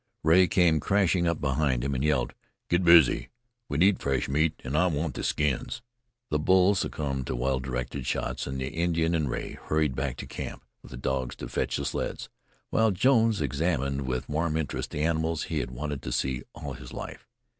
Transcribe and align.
Rea 0.23 0.47
came 0.47 0.79
crashing 0.79 1.27
up 1.27 1.39
behind 1.39 1.83
him 1.83 1.93
and 1.93 2.03
yelled, 2.03 2.33
"Get 2.69 2.83
busy. 2.83 3.29
We 3.69 3.77
need 3.77 4.01
fresh 4.01 4.27
meat, 4.27 4.59
an' 4.63 4.75
I 4.75 4.87
want 4.87 5.13
the 5.13 5.23
skins." 5.23 5.83
The 6.31 6.39
bulls 6.39 6.79
succumbed 6.79 7.27
to 7.27 7.35
well 7.35 7.59
directed 7.59 8.07
shots, 8.07 8.47
and 8.47 8.59
the 8.59 8.69
Indian 8.69 9.13
and 9.13 9.29
Rea 9.29 9.51
hurried 9.67 9.95
back 9.95 10.17
to 10.17 10.25
camp 10.25 10.65
with 10.81 10.89
the 10.89 10.97
dogs 10.97 11.35
to 11.35 11.47
fetch 11.47 11.77
the 11.77 11.85
sleds, 11.85 12.29
while 12.71 12.89
Jones 12.89 13.41
examined 13.41 14.07
with 14.07 14.27
warm 14.27 14.57
interest 14.57 14.89
the 14.89 15.03
animals 15.03 15.43
he 15.43 15.59
had 15.59 15.69
wanted 15.69 16.01
to 16.01 16.11
see 16.11 16.41
all 16.55 16.73
his 16.73 16.91
life. 16.93 17.27